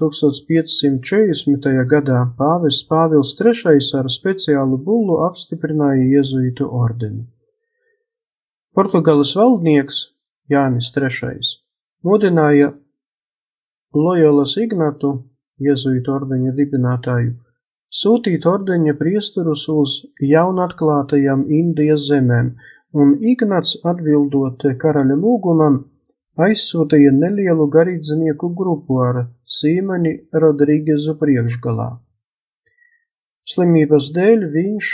1540. 0.00 1.70
gadā 1.92 2.20
pāvests 2.38 2.86
Pāvils 2.90 3.34
III 3.40 3.80
ar 4.00 4.10
speciālu 4.18 4.78
bullu 4.88 5.20
apstiprināja 5.26 6.04
Jēzuītu 6.16 6.68
ordeni. 6.82 7.24
Portugāles 8.76 9.34
valdnieks 9.36 10.04
Jānis 10.52 10.92
III 10.96 11.40
mudināja 12.06 12.72
Lojolas 13.96 14.54
Ignatu, 14.60 15.10
Jēzuītu 15.58 16.12
ordeņa 16.14 16.52
dibinātāju, 16.54 17.32
sūtīt 18.00 18.46
ordeņa 18.46 18.94
priesterus 19.00 19.64
uz 19.72 19.94
jaunatklātajām 20.22 21.46
Indijas 21.60 22.06
zemēm, 22.10 22.52
un 22.94 23.16
Ignats 23.32 23.78
atbildot 23.82 24.62
karaļa 24.82 25.16
lūgumam, 25.18 25.80
aizsūtīja 26.46 27.12
nelielu 27.14 27.66
garīdznieku 27.74 28.50
grupu 28.58 29.00
ar 29.04 29.24
Sīmeni 29.58 30.14
Rodrīgezu 30.44 31.16
priekšgalā. 31.20 31.88
Slimības 33.48 34.12
dēļ 34.14 34.46
viņš 34.54 34.92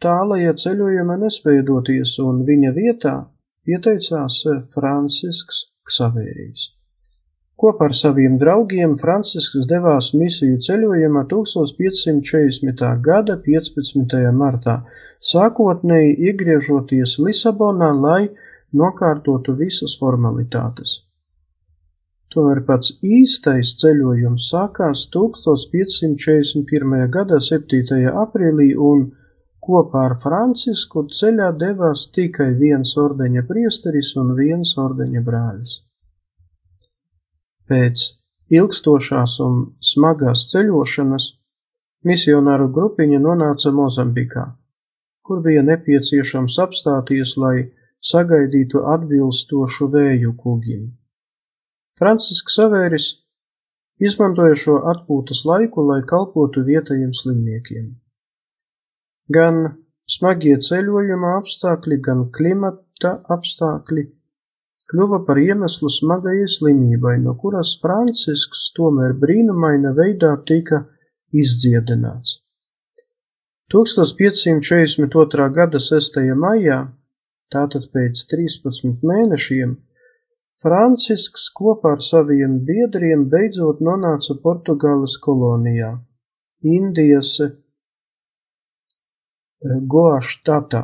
tālajā 0.00 0.56
ceļojumā 0.64 1.20
nespēja 1.20 1.66
doties, 1.68 2.16
un 2.24 2.42
viņa 2.48 2.74
vietā 2.76 3.16
pieteicās 3.68 4.42
Francisks 4.74 5.66
Ksavērijs. 5.86 6.70
Kopā 7.60 7.90
ar 7.90 7.92
saviem 7.92 8.38
draugiem 8.40 8.94
Francisks 8.96 9.66
devās 9.68 10.14
misiju 10.16 10.56
ceļojumā 10.64 11.26
1540. 11.28 12.84
gada 13.04 13.36
15. 13.44 14.14
martā, 14.32 14.78
sākotnēji 15.32 16.14
iegriežoties 16.30 17.18
Lisabonā, 17.20 17.90
lai 18.06 18.22
nokārtotu 18.76 19.54
visas 19.58 19.96
formalitātes. 20.00 21.00
Tomēr 22.30 22.60
pats 22.66 22.92
īstais 23.02 23.72
ceļojums 23.80 24.50
sākās 24.52 25.08
1541. 25.14 27.08
gada 27.10 27.40
7. 27.42 28.06
aprīlī 28.24 28.68
un 28.90 29.08
kopā 29.60 30.04
ar 30.10 30.14
Francisku 30.22 31.02
ceļā 31.20 31.48
devās 31.58 32.06
tikai 32.14 32.52
viens 32.60 32.92
ordeņa 33.04 33.42
priesteris 33.48 34.12
un 34.22 34.34
viens 34.38 34.70
ordeņa 34.78 35.20
brālis. 35.26 35.72
Pēc 37.66 37.96
ilgstošās 38.60 39.36
un 39.46 39.58
smagās 39.90 40.46
ceļošanas 40.52 41.26
misionāru 42.06 42.70
grupiņa 42.78 43.18
nonāca 43.26 43.74
Mozambikā, 43.74 44.44
kur 45.26 45.42
bija 45.44 45.62
nepieciešams 45.66 46.58
apstāties, 46.62 47.36
lai 47.42 47.56
sagaidītu 48.00 48.84
atbilstošu 48.94 49.88
vēju 49.94 50.34
kūgim. 50.40 50.86
Francisks 52.00 52.56
Savēris 52.56 53.08
izmantoja 54.00 54.56
šo 54.56 54.78
atpūtas 54.92 55.44
laiku, 55.48 55.84
lai 55.90 56.00
kalpotu 56.08 56.64
vietējiem 56.64 57.12
slimniekiem. 57.16 57.90
Gan 59.30 59.60
smagie 60.10 60.56
ceļojuma 60.56 61.36
apstākļi, 61.42 62.00
gan 62.06 62.24
klimata 62.34 63.18
apstākļi 63.36 64.06
kļuva 64.90 65.20
par 65.26 65.38
iemeslu 65.38 65.90
smagajai 65.92 66.48
slimībai, 66.50 67.18
no 67.22 67.36
kuras 67.38 67.76
Francisks 67.82 68.70
tomēr 68.76 69.14
brīnumaina 69.22 69.92
veidā 69.94 70.32
tika 70.48 70.82
izdziedināts. 71.30 72.40
1542. 73.70 75.46
gada 75.54 75.78
6. 75.78 76.18
maijā, 76.34 76.80
tātad 77.54 77.86
pēc 77.94 78.24
13 78.32 79.02
mēnešiem, 79.06 79.76
Francisks 80.60 81.46
kopā 81.56 81.94
ar 81.96 82.02
saviem 82.04 82.58
biedriem 82.68 83.22
beidzot 83.32 83.78
nonāca 83.80 84.34
Portugāles 84.44 85.14
kolonijā, 85.24 85.94
Indijas 86.60 87.30
eh, 87.46 87.54
Goaštatā. 89.94 90.82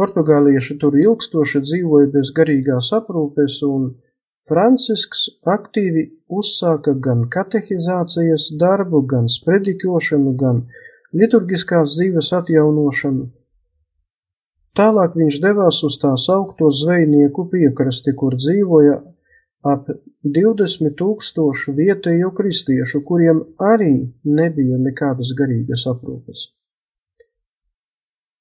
Portugālieši 0.00 0.78
tur 0.80 0.96
ilgstoši 0.96 1.60
dzīvoja 1.66 2.08
bez 2.14 2.30
garīgās 2.36 2.88
aprūpes, 2.96 3.58
un 3.68 3.90
Francisks 4.48 5.26
aktīvi 5.56 6.06
uzsāka 6.40 6.94
gan 7.06 7.26
katehizācijas 7.34 8.48
darbu, 8.62 9.02
gan 9.12 9.28
sprediķošanu, 9.28 10.32
gan 10.40 10.64
liturgiskās 11.12 11.98
dzīves 11.98 12.32
atjaunošanu. 12.40 13.28
Tālāk 14.78 15.16
viņš 15.18 15.40
devās 15.42 15.80
uz 15.86 15.96
tā 15.98 16.12
saukto 16.20 16.70
zvejnieku 16.70 17.48
piekrasti, 17.50 18.14
kur 18.14 18.36
dzīvoja 18.38 19.00
ap 19.66 19.90
20 20.24 20.94
tūkstošu 20.96 21.74
vietējo 21.76 22.30
kristiešu, 22.36 23.02
kuriem 23.04 23.42
arī 23.72 23.92
nebija 24.24 24.78
nekādas 24.80 25.34
garīgas 25.36 25.86
aprūpes. 25.90 26.48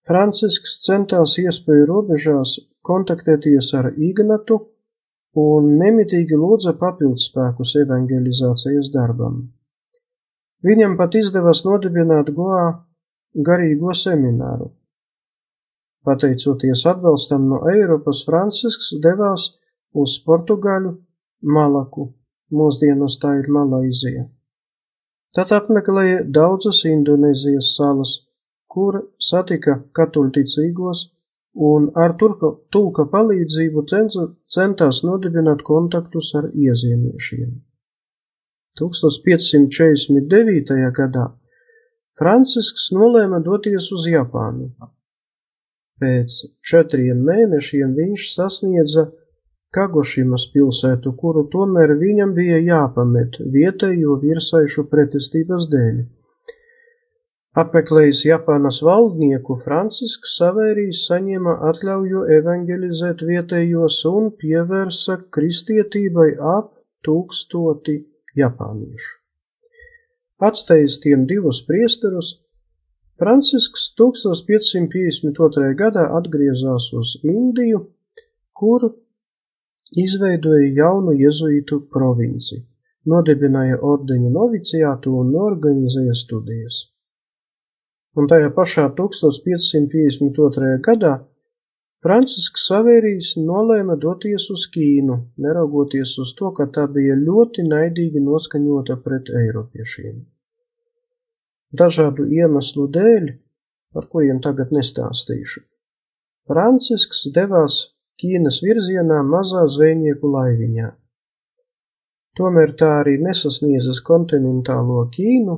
Francisks 0.10 0.80
centās 0.86 1.36
iespēju 1.42 1.86
robežās 1.90 2.56
kontaktēties 2.86 3.74
ar 3.78 3.92
Ignatu 3.98 4.60
un 5.38 5.76
nemitīgi 5.82 6.38
lūdza 6.40 6.74
papildspēkus 6.80 7.76
evangelizācijas 7.84 8.90
darbam. 8.94 9.44
Viņam 10.66 10.98
pat 11.00 11.16
izdevās 11.20 11.62
nodibināt 11.68 12.32
Goā 12.36 12.64
garīgo 13.50 13.94
semināru. 13.96 14.72
Pateicoties 16.06 16.86
atbalstam 16.88 17.50
no 17.52 17.60
Eiropas, 17.70 18.24
Francisks 18.28 18.94
devās 19.04 19.50
uz 19.94 20.16
Portugāļu 20.26 20.96
Malaku, 21.56 22.04
mūsdienos 22.56 23.20
tā 23.22 23.36
ir 23.42 23.48
Malaizija. 23.52 24.26
Tad 25.36 25.52
apmeklēja 25.54 26.24
daudzas 26.26 26.86
Indonēzijas 26.90 27.76
salas, 27.76 28.12
kur 28.70 29.02
satika 29.20 29.80
katoļticīgos 29.98 31.10
un 31.70 31.90
ar 31.96 32.16
turka, 32.22 32.54
tulka 32.72 33.06
palīdzību 33.12 33.84
centās 34.56 35.04
nodibināt 35.06 35.62
kontaktus 35.68 36.32
ar 36.40 36.46
iezīmiešiem. 36.54 37.52
1549. 38.80 40.94
gadā 40.96 41.26
Francisks 42.20 42.90
nolēma 42.96 43.40
doties 43.44 43.92
uz 43.96 44.08
Japānu. 44.12 44.66
Pēc 46.00 46.36
četriem 46.64 47.24
mēnešiem 47.28 47.96
viņš 47.98 48.28
sasniedza 48.36 49.10
Kagošimas 49.76 50.48
pilsētu, 50.54 51.12
kuru 51.22 51.44
tomēr 51.54 51.94
viņam 52.00 52.32
bija 52.38 52.58
jāpamet 52.66 53.36
vietējo 53.56 54.16
virsaišu 54.24 54.88
pretestības 54.90 55.68
dēļ. 55.74 56.00
Apmeklējis 57.60 58.24
Japānas 58.26 58.80
valdnieku, 58.86 59.60
Francisks 59.66 60.36
Savērijs 60.40 61.04
saņēma 61.10 61.56
atļauju 61.70 62.24
evangelizēt 62.40 63.22
vietējos 63.30 64.00
un 64.10 64.30
pievērsa 64.42 65.20
kristietībai 65.38 66.30
ap 66.56 66.72
tūkstoti 67.06 67.98
japāniešu. 68.40 69.16
Atstājis 70.50 71.02
tiem 71.04 71.26
divus 71.30 71.60
priesterus, 71.68 72.38
Francisks 73.20 73.90
1552. 74.00 75.74
gadā 75.82 76.06
atgriezās 76.20 76.92
uz 77.02 77.16
Indiju, 77.24 77.82
kur 78.54 78.88
izveidoja 80.06 80.70
jaunu 80.84 81.18
jezuītu 81.24 81.82
provinci, 81.96 82.62
nodibināja 83.06 83.82
ordeņa 83.94 84.32
noviciātu 84.38 85.18
un 85.24 85.36
organizēja 85.50 86.16
studijas 86.16 86.86
un 88.20 88.28
tajā 88.28 88.50
pašā 88.56 88.86
1552. 89.00 90.72
gadā 90.88 91.14
Francisks 92.04 92.66
Savērijs 92.70 93.34
nolēma 93.44 93.98
doties 94.00 94.48
uz 94.54 94.66
Ķīnu, 94.74 95.18
neraugoties 95.46 96.16
uz 96.24 96.32
to, 96.40 96.52
ka 96.56 96.70
tā 96.76 96.86
bija 96.96 97.18
ļoti 97.20 97.66
naidīgi 97.68 98.24
noskaņota 98.24 98.96
pret 99.04 99.32
eiropiešiem. 99.42 100.22
Dažādu 101.70 102.26
iemeslu 102.34 102.88
dēļ, 102.90 103.28
par 103.94 104.08
kuriem 104.10 104.40
tagad 104.42 104.72
nestāstīšu, 104.74 105.62
Francisks 106.50 107.28
devās 107.34 107.94
Ķīnas 108.20 108.58
virzienā 108.66 109.22
mazā 109.24 109.68
zvejnieku 109.70 110.28
laiviņā. 110.34 110.90
tomēr 112.40 112.74
tā 112.80 112.90
arī 113.02 113.18
nesasniedzas 113.22 114.02
kontinentālo 114.10 115.06
Ķīnu, 115.14 115.56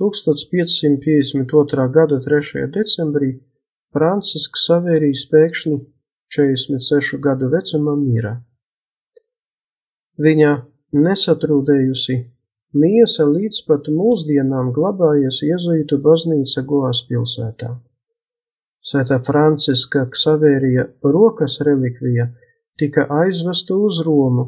1552. 0.00 1.88
gada 1.96 2.18
3. 2.24 2.66
decembrī 2.76 3.30
Francisks 3.94 4.66
Savērijas 4.66 5.26
pēkšņi 5.30 5.76
46 6.36 7.20
gadu 7.22 7.50
vecumā 7.52 7.94
mira. 8.00 8.34
Viņa 10.18 10.52
nesatrūdējusi 10.94 12.16
miesa 12.74 13.24
līdz 13.28 13.60
pat 13.68 13.88
mūsdienām 13.94 14.72
glabājies 14.76 15.40
Jēzuītu 15.46 15.98
baznīca 16.04 16.64
Goas 16.68 17.02
pilsētā. 17.08 17.70
Svētā 18.84 19.18
Franciska 19.24 20.04
Ksavērija 20.12 20.84
rokas 21.16 21.54
relikvija 21.64 22.28
tika 22.80 23.06
aizvesta 23.22 23.72
uz 23.88 24.02
Romu 24.06 24.44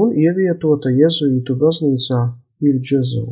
un 0.00 0.06
ievietota 0.24 0.88
Jēzuītu 0.94 1.52
baznīcā 1.60 2.20
Ilģezū. 2.70 3.26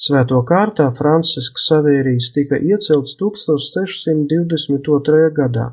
Svēto 0.00 0.38
kārtā 0.48 0.86
Francisks 0.96 1.66
Savērijas 1.68 2.30
tika 2.36 2.56
iecelts 2.56 3.12
1622. 3.20 5.26
gadā 5.36 5.66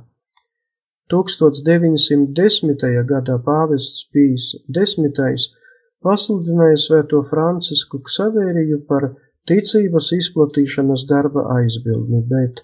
1910. 1.14 2.84
gadā 3.12 3.36
pāvests 3.46 4.02
Pīs 4.12 4.44
X 4.68 4.98
pasludināja 6.06 6.78
svēto 6.84 7.22
Francisku 7.30 8.00
Ksavēriju 8.06 8.82
par 8.90 9.10
ticības 9.50 10.12
izplatīšanas 10.18 11.06
darba 11.10 11.46
aizbildni, 11.58 12.22
bet 12.32 12.64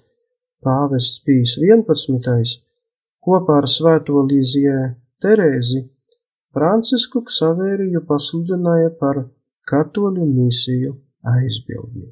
pāvests 0.63 1.24
Pīs 1.26 1.58
XI 1.60 2.60
kopā 3.24 3.62
ar 3.62 3.69
svēto 3.72 4.24
Līzijē 4.28 4.80
Terēzi 5.24 5.86
Francisku 6.54 7.24
Ksavēriju 7.30 8.04
pasludināja 8.10 8.91
par 9.00 9.24
katoļu 9.69 10.28
misiju 10.30 10.98
aizbildni. 11.34 12.12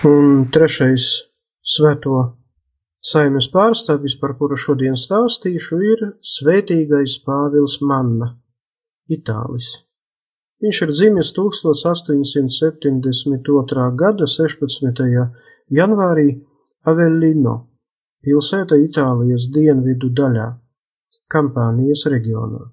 Un 0.00 0.46
trešais 0.48 1.28
svēto 1.60 2.40
saimes 3.04 3.52
pārstāvis, 3.52 4.16
par 4.16 4.32
kuru 4.38 4.56
šodien 4.56 4.96
stāstīšu, 4.96 5.76
ir 5.84 6.16
Svētīgais 6.24 7.20
Pāvils 7.26 7.82
Manna, 7.84 8.40
Itālis. 9.12 9.84
Viņš 10.64 10.80
ir 10.86 10.90
dzimis 10.96 11.36
1872. 11.36 13.92
gada 14.00 14.24
16. 14.24 15.04
janvārī 15.68 16.48
Avellino, 16.88 17.68
pilsēta 18.24 18.80
Itālijas 18.80 19.52
dienvidu 19.52 20.08
daļā, 20.16 20.48
Kampānijas 21.28 22.08
reģionā. 22.08 22.72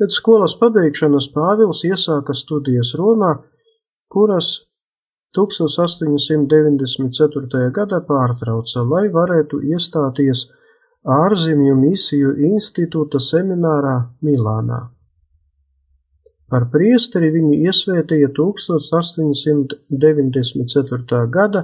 Pēc 0.00 0.24
skolas 0.24 0.56
pabeigšanas 0.56 1.28
Pāvils 1.36 1.84
iesāka 1.84 2.32
studijas 2.32 2.96
Romā, 2.96 3.44
kuras 4.08 4.72
1894. 5.34 7.70
gadā 7.74 7.98
pārtrauca, 8.08 8.80
lai 8.86 9.08
varētu 9.12 9.60
iestāties 9.74 10.46
ārzemju 11.04 11.74
misiju 11.76 12.32
institūta 12.48 13.20
seminārā 13.20 14.08
Milānā. 14.24 14.88
Par 16.48 16.64
priesteri 16.72 17.28
viņu 17.34 17.54
iesvētīja 17.66 18.28
1894. 18.36 21.26
gada 21.36 21.60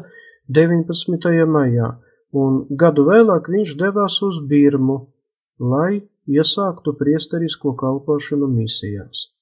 19. 0.48 1.46
maijā, 1.46 1.88
un 2.32 2.66
gadu 2.82 3.02
vēlāk 3.06 3.48
viņš 3.54 3.70
devās 3.78 4.22
uz 4.26 4.36
Birmu, 4.50 4.98
lai 5.60 6.02
iesāktu 6.26 6.92
priesterisko 6.98 7.74
kalpošanu 7.78 8.46
misijās. 8.50 9.39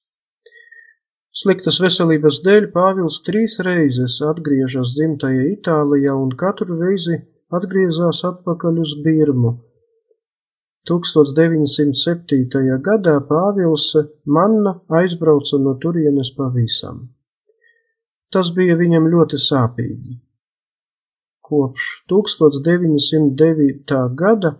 Sliktas 1.39 1.77
veselības 1.79 2.41
dēļ 2.43 2.65
Pāvils 2.73 3.21
trīs 3.23 3.53
reizes 3.63 4.17
atgriežas 4.27 4.95
dzimtajā 4.97 5.45
Itālijā 5.53 6.15
un 6.19 6.33
katru 6.35 6.75
reizi 6.81 7.15
atgriezās 7.55 8.25
atpakaļ 8.27 8.81
uz 8.83 8.95
Birmu, 9.05 9.53
1907. 10.89 12.81
gadā 12.89 13.15
Pāvils 13.29 13.87
Manna 14.25 14.73
aizbrauca 14.99 15.61
no 15.63 15.77
turienes 15.79 16.33
pavisam. 16.35 17.07
Tas 18.33 18.51
bija 18.55 18.75
viņam 18.75 19.07
ļoti 19.13 19.39
sāpīgi. 19.39 20.19
Kopš 21.49 21.87
1909. 22.11 23.95
gada 24.23 24.57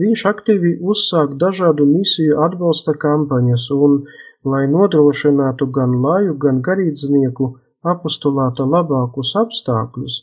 viņš 0.00 0.26
aktīvi 0.32 0.78
uzsāk 0.80 1.36
dažādu 1.38 1.86
misiju 1.86 2.40
atbalsta 2.46 2.96
kampaņas 2.98 3.68
un, 3.76 4.00
lai 4.44 4.68
nodrošinātu 4.70 5.66
gan 5.76 5.90
laju, 6.02 6.34
gan 6.38 6.62
garīdznieku 6.66 7.58
apostulāta 7.92 8.64
labākus 8.66 9.30
apstākļus, 9.38 10.14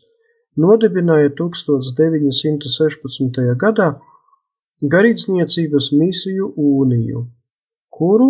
nodibināja 0.60 1.30
1916. 1.40 3.56
gadā 3.64 3.90
garīdzniecības 4.94 5.86
misiju 6.00 6.46
Uniju, 6.56 7.20
kuru 7.92 8.30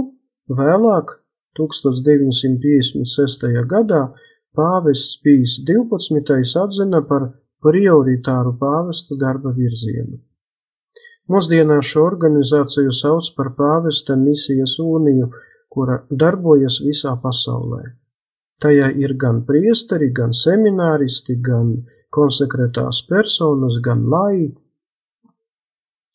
vēlāk 0.50 1.08
1956. 1.60 3.66
gadā 3.74 4.04
pāvests 4.56 5.22
Pīs 5.24 5.52
12. 5.68 6.58
atzina 6.64 7.00
par 7.06 7.22
prioritāru 7.64 8.58
pāvesta 8.58 9.16
darba 9.20 9.52
virzienu. 9.54 10.18
Mūsdienās 11.30 11.86
šo 11.86 12.08
organizāciju 12.08 12.92
sauc 12.96 13.28
par 13.38 13.52
pāvesta 13.58 14.16
misijas 14.18 14.80
uniju, 14.82 15.30
kura 15.70 16.02
darbojas 16.10 16.80
visā 16.86 17.16
pasaulē. 17.24 17.84
Tajā 18.60 18.90
ir 19.00 19.14
gan 19.16 19.44
priesteri, 19.48 20.10
gan 20.12 20.34
semināristi, 20.36 21.38
gan 21.42 21.76
konsekretās 22.12 23.06
personas, 23.08 23.80
gan 23.86 24.04
laiki, 24.12 24.58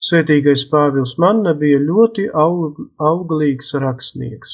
Svētīgais 0.04 0.66
Pāvils 0.68 1.14
Manna 1.22 1.54
bija 1.60 1.78
ļoti 1.80 2.26
aug, 2.36 2.80
auglīgs 3.10 3.70
rakstnieks. 3.80 4.50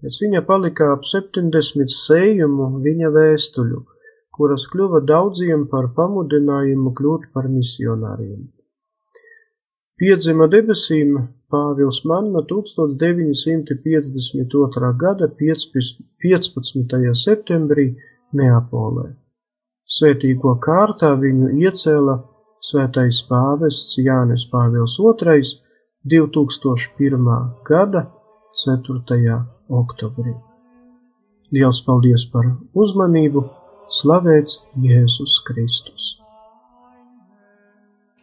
Pēc 0.00 0.18
viņa 0.22 0.40
palika 0.48 0.86
ap 0.94 1.02
70 1.08 1.92
sējumu 1.92 2.68
viņa 2.86 3.10
vēstuļu, 3.16 3.80
kuras 4.38 4.64
kļuva 4.72 5.02
daudziem 5.10 5.66
par 5.74 5.90
pamudinājumu 5.98 6.94
kļūt 6.96 7.28
par 7.34 7.50
misionāriem. 7.52 8.46
Piedzima 10.00 10.46
debesīm 10.48 11.12
Pāvils 11.52 11.98
Manna 12.08 12.40
1952. 12.48 14.88
gada 15.02 15.26
15. 15.28 16.00
septembrī 17.22 17.84
Neapolē. 18.32 19.12
Svētīgo 19.84 20.56
kārtā 20.64 21.12
viņu 21.20 21.52
iecēla 21.66 22.16
Svētais 22.64 23.20
pāvests 23.28 24.00
Jānis 24.00 24.48
Pāvils 24.48 24.96
II 24.96 25.44
2001. 26.14 27.60
gada 27.68 28.08
4. 28.64 29.36
oktobrī. 29.68 30.32
Liels 31.52 31.84
paldies 31.84 32.24
par 32.32 32.48
uzmanību! 32.72 33.44
Slavēts 34.00 34.64
Jēzus 34.80 35.44
Kristus! 35.44 36.19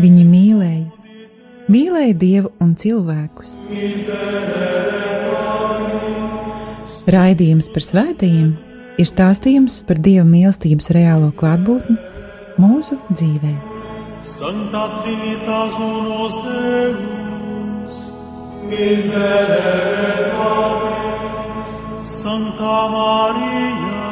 Viņi 0.00 0.24
mīlēja, 0.24 0.86
mīlēja 1.72 2.14
Dievu 2.16 2.52
un 2.62 2.74
cilvēkus. 2.80 3.58
Raidījums 7.12 7.68
par 7.72 7.84
svētījumiem 7.84 8.52
ir 9.00 9.08
stāstījums 9.08 9.80
par 9.88 10.00
Dieva 10.02 10.24
mīlestības 10.28 10.90
reālo 10.94 11.30
klātbūtni 11.36 11.96
mūsu 12.60 12.98
dzīvē. 13.12 13.52
Santa 14.22 14.84
Trinitas 15.02 15.74
unos 15.82 16.34
Deus, 16.44 17.94
miserere 18.70 20.12
Patris, 20.36 22.12
Santa 22.20 22.76
Maria, 22.92 24.06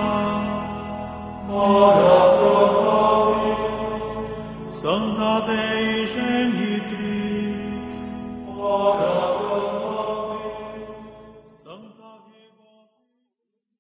ora 1.49 2.21
pro 2.41 2.59
nobis, 2.85 3.30
Santa 5.21 5.90